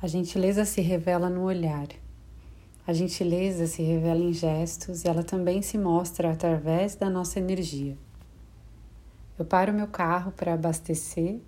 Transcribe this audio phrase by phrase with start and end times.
[0.00, 1.88] A gentileza se revela no olhar.
[2.86, 7.98] A gentileza se revela em gestos e ela também se mostra através da nossa energia.
[9.36, 11.40] Eu paro meu carro para abastecer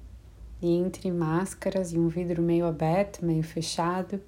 [0.60, 4.20] e entre máscaras e um vidro meio aberto, meio fechado,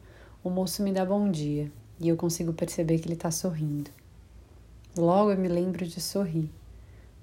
[0.45, 1.68] o moço me dá bom dia
[1.98, 3.91] e eu consigo perceber que ele está sorrindo.
[4.96, 6.48] Logo eu me lembro de sorrir.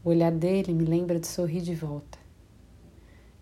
[0.04, 2.19] O olhar dele me lembra de sorrir de volta.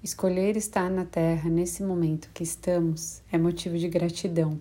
[0.04, 4.60] Escolher estar na Terra nesse momento que estamos é motivo de gratidão.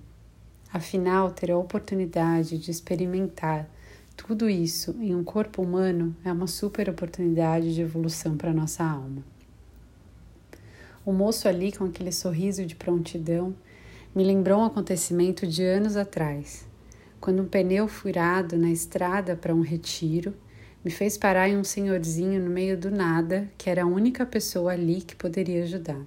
[0.73, 3.69] Afinal, ter a oportunidade de experimentar
[4.17, 9.23] tudo isso em um corpo humano é uma super oportunidade de evolução para nossa alma.
[11.05, 13.55] O moço ali, com aquele sorriso de prontidão,
[14.15, 16.67] me lembrou um acontecimento de anos atrás,
[17.21, 20.35] quando um pneu furado na estrada para um retiro
[20.87, 24.71] me fez parar em um senhorzinho no meio do nada, que era a única pessoa
[24.71, 26.01] ali que poderia ajudar.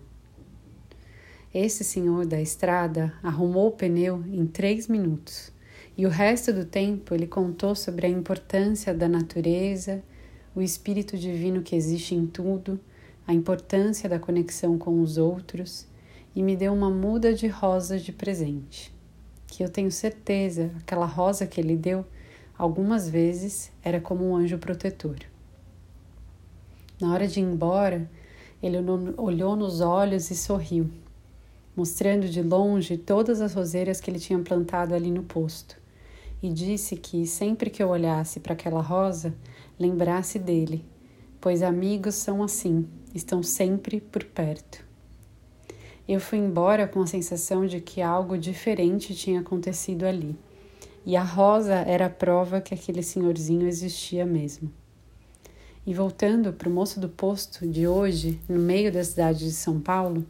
[1.53, 5.51] Esse senhor da estrada arrumou o pneu em três minutos
[5.97, 10.01] e o resto do tempo ele contou sobre a importância da natureza,
[10.55, 12.79] o espírito divino que existe em tudo,
[13.27, 15.85] a importância da conexão com os outros
[16.33, 18.95] e me deu uma muda de rosa de presente,
[19.45, 22.05] que eu tenho certeza aquela rosa que ele deu
[22.59, 25.15] Algumas vezes era como um anjo protetor.
[26.99, 28.11] Na hora de ir embora,
[28.61, 28.75] ele
[29.15, 30.89] olhou nos olhos e sorriu,
[31.73, 35.79] mostrando de longe todas as roseiras que ele tinha plantado ali no posto,
[36.43, 39.33] e disse que sempre que eu olhasse para aquela rosa,
[39.79, 40.83] lembrasse dele,
[41.39, 44.85] pois amigos são assim, estão sempre por perto.
[46.05, 50.35] Eu fui embora com a sensação de que algo diferente tinha acontecido ali.
[51.05, 54.71] E a rosa era a prova que aquele senhorzinho existia mesmo.
[55.85, 59.79] E voltando para o moço do posto de hoje, no meio da cidade de São
[59.79, 60.25] Paulo,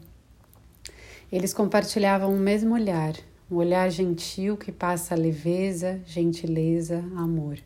[1.31, 3.13] eles compartilhavam o mesmo olhar,
[3.51, 7.59] um olhar gentil que passa leveza, gentileza, amor.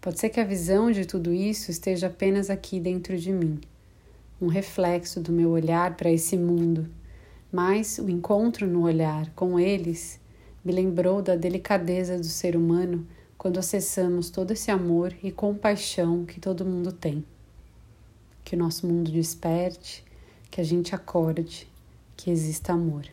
[0.00, 3.60] Pode ser que a visão de tudo isso esteja apenas aqui dentro de mim,
[4.40, 6.86] um reflexo do meu olhar para esse mundo,
[7.52, 10.20] mas o encontro no olhar com eles
[10.64, 16.40] me lembrou da delicadeza do ser humano quando acessamos todo esse amor e compaixão que
[16.40, 17.24] todo mundo tem.
[18.42, 20.02] Que o nosso mundo desperte,
[20.50, 21.68] que a gente acorde,
[22.16, 23.04] que exista amor.